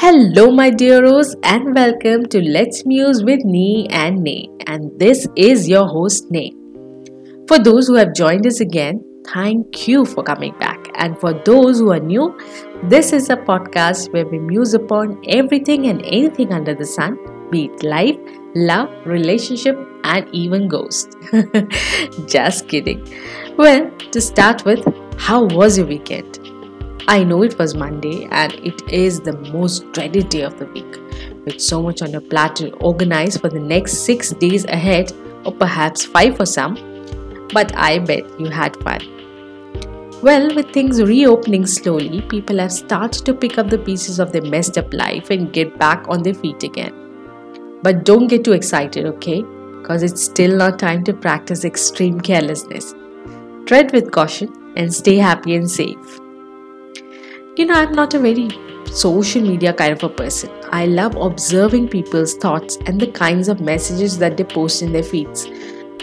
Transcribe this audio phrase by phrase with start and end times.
[0.00, 4.48] Hello, my dearos, and welcome to Let's Muse with Nee and Nay.
[4.68, 6.52] And this is your host, Nay.
[7.48, 10.86] For those who have joined us again, thank you for coming back.
[10.94, 12.38] And for those who are new,
[12.84, 17.18] this is a podcast where we muse upon everything and anything under the sun,
[17.50, 18.16] be it life,
[18.54, 21.12] love, relationship, and even ghosts.
[22.28, 23.04] Just kidding.
[23.56, 24.86] Well, to start with,
[25.18, 26.37] how was your weekend?
[27.10, 30.98] I know it was Monday and it is the most dreaded day of the week,
[31.46, 35.12] with so much on your plate to organize for the next six days ahead,
[35.46, 36.74] or perhaps five for some.
[37.54, 39.00] But I bet you had fun.
[40.22, 44.42] Well, with things reopening slowly, people have started to pick up the pieces of their
[44.42, 46.92] messed up life and get back on their feet again.
[47.82, 49.40] But don't get too excited, okay?
[49.80, 52.94] Because it's still not time to practice extreme carelessness.
[53.64, 56.20] Tread with caution and stay happy and safe.
[57.58, 58.50] You know, I'm not a very
[58.86, 60.48] social media kind of a person.
[60.70, 65.02] I love observing people's thoughts and the kinds of messages that they post in their
[65.02, 65.48] feeds.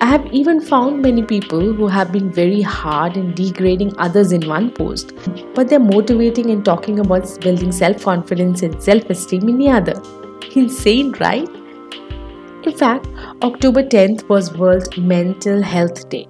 [0.00, 4.46] I have even found many people who have been very hard in degrading others in
[4.46, 5.12] one post,
[5.56, 10.00] but they're motivating and talking about building self confidence and self esteem in the other.
[10.54, 11.48] Insane, right?
[12.62, 13.08] In fact,
[13.42, 16.28] October 10th was World Mental Health Day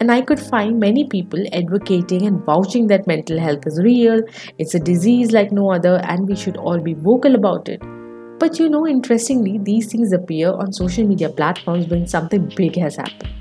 [0.00, 4.22] and I could find many people advocating and vouching that mental health is real,
[4.58, 7.80] it's a disease like no other, and we should all be vocal about it.
[8.38, 12.96] But you know, interestingly, these things appear on social media platforms when something big has
[12.96, 13.32] happened,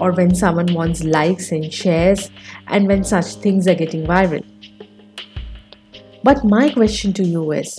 [0.00, 2.30] or when someone wants likes and shares,
[2.68, 4.44] and when such things are getting viral.
[6.22, 7.78] But my question to you is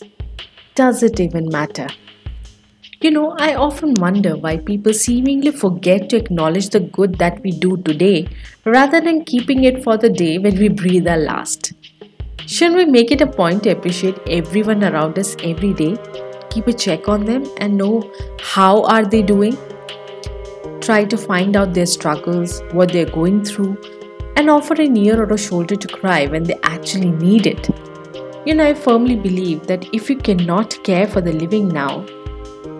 [0.75, 1.87] Does it even matter?
[2.99, 7.51] You know, I often wonder why people seemingly forget to acknowledge the good that we
[7.51, 8.27] do today
[8.65, 11.73] rather than keeping it for the day when we breathe our last.
[12.47, 15.95] Shouldn't we make it a point to appreciate everyone around us every day,
[16.49, 19.55] keep a check on them and know how are they doing?
[20.81, 23.77] Try to find out their struggles, what they're going through,
[24.35, 27.69] and offer an ear or a shoulder to cry when they actually need it.
[28.47, 32.07] You know, I firmly believe that if you cannot care for the living now,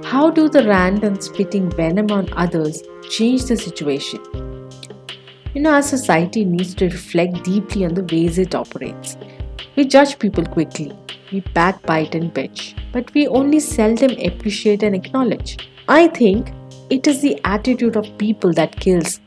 [0.03, 4.19] how do the rant and spitting venom on others change the situation?
[5.53, 9.17] You know, our society needs to reflect deeply on the ways it operates.
[9.75, 10.91] We judge people quickly,
[11.31, 15.69] we backbite and bitch, but we only seldom appreciate and acknowledge.
[15.87, 16.51] I think
[16.89, 19.19] it is the attitude of people that kills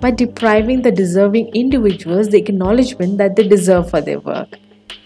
[0.00, 4.56] by depriving the deserving individuals the acknowledgement that they deserve for their work,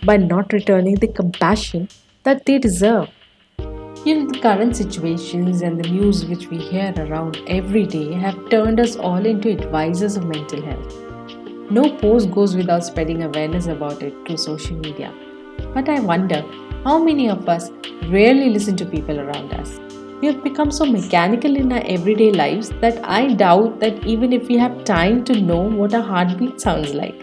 [0.04, 1.88] by not returning the compassion
[2.24, 3.08] that they deserve.
[4.04, 8.50] You know, the current situations and the news which we hear around every day have
[8.50, 10.96] turned us all into advisors of mental health.
[11.70, 15.14] No post goes without spreading awareness about it through social media.
[15.72, 16.44] But I wonder
[16.82, 17.70] how many of us
[18.08, 19.78] rarely listen to people around us.
[20.20, 24.48] We have become so mechanical in our everyday lives that I doubt that even if
[24.48, 27.20] we have time to know what a heartbeat sounds like,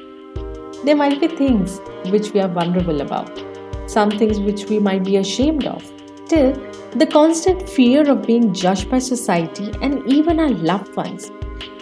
[0.86, 3.38] there might be things which we are vulnerable about,
[3.86, 5.84] some things which we might be ashamed of
[6.30, 6.54] Still,
[6.92, 11.32] the constant fear of being judged by society and even our loved ones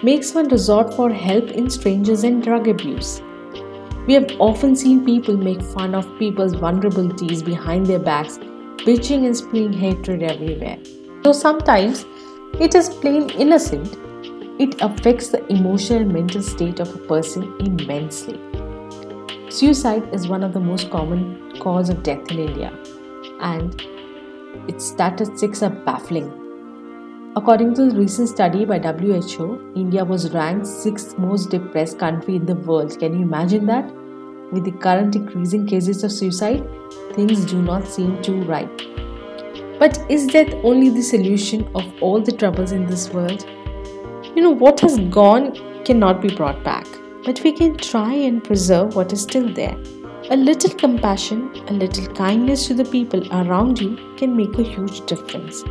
[0.04, 3.22] makes one resort for help in strangers and drug abuse.
[4.08, 8.38] We have often seen people make fun of people's vulnerabilities behind their backs,
[8.86, 10.78] bitching and spewing hatred everywhere.
[11.24, 12.06] Though sometimes
[12.58, 13.98] it is plain innocent,
[14.62, 18.40] it affects the emotional and mental state of a person immensely.
[19.50, 22.72] Suicide is one of the most common cause of death in India
[23.42, 23.86] and
[24.68, 26.32] its statistics are baffling.
[27.36, 32.46] According to a recent study by WHO, India was ranked sixth most depressed country in
[32.46, 32.98] the world.
[33.00, 33.86] Can you imagine that?
[34.52, 36.68] With the current increasing cases of suicide,
[37.14, 38.82] things do not seem too right.
[39.78, 43.46] But is death only the solution of all the troubles in this world?
[44.36, 46.88] You know, what has gone cannot be brought back,
[47.24, 49.78] but we can try and preserve what is still there.
[50.30, 55.06] A little compassion, a little kindness to the people around you can make a huge
[55.06, 55.64] difference.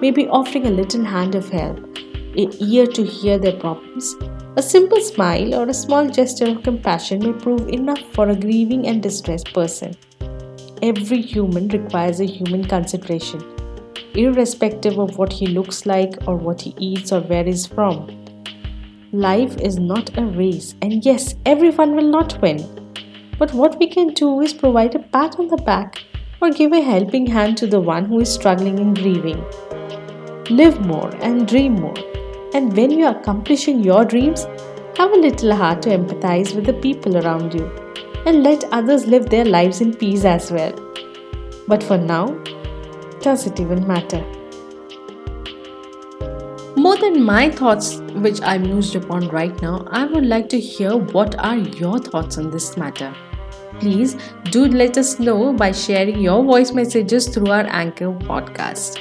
[0.00, 1.78] Maybe offering a little hand of help,
[2.36, 4.16] an ear to hear their problems,
[4.56, 8.88] a simple smile or a small gesture of compassion may prove enough for a grieving
[8.88, 9.94] and distressed person.
[10.82, 13.44] Every human requires a human consideration,
[14.14, 18.08] irrespective of what he looks like or what he eats or where he's from.
[19.12, 22.83] Life is not a race, and yes, everyone will not win
[23.38, 26.02] but what we can do is provide a pat on the back
[26.40, 29.44] or give a helping hand to the one who is struggling and grieving.
[30.50, 31.96] Live more and dream more.
[32.54, 34.46] And when you are accomplishing your dreams,
[34.96, 37.66] have a little heart to empathize with the people around you
[38.26, 40.72] and let others live their lives in peace as well.
[41.66, 42.26] But for now,
[43.20, 44.22] does it even matter?
[46.76, 50.96] More than my thoughts, which I mused upon right now, I would like to hear
[50.96, 53.14] what are your thoughts on this matter.
[53.80, 54.16] Please
[54.50, 59.00] do let us know by sharing your voice messages through our Anchor podcast.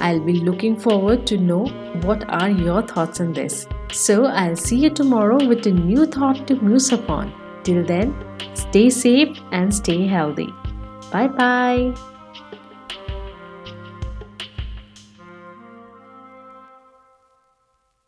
[0.00, 1.66] I'll be looking forward to know
[2.02, 3.66] what are your thoughts on this.
[3.92, 7.32] So I'll see you tomorrow with a new thought to muse upon.
[7.64, 8.14] Till then,
[8.54, 10.52] stay safe and stay healthy.
[11.10, 12.17] Bye bye.